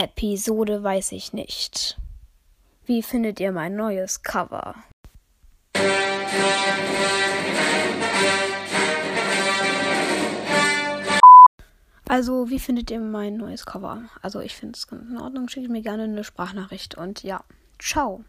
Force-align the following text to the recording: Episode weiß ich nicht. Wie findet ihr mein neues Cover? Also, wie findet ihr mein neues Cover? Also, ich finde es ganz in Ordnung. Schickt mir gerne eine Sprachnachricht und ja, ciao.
Episode 0.00 0.80
weiß 0.84 1.10
ich 1.10 1.32
nicht. 1.32 1.98
Wie 2.86 3.02
findet 3.02 3.40
ihr 3.40 3.50
mein 3.50 3.74
neues 3.74 4.22
Cover? 4.22 4.76
Also, 12.08 12.48
wie 12.48 12.60
findet 12.60 12.92
ihr 12.92 13.00
mein 13.00 13.38
neues 13.38 13.66
Cover? 13.66 14.04
Also, 14.22 14.38
ich 14.38 14.54
finde 14.54 14.76
es 14.76 14.86
ganz 14.86 15.10
in 15.10 15.18
Ordnung. 15.18 15.48
Schickt 15.48 15.68
mir 15.68 15.82
gerne 15.82 16.04
eine 16.04 16.22
Sprachnachricht 16.22 16.94
und 16.94 17.24
ja, 17.24 17.42
ciao. 17.80 18.22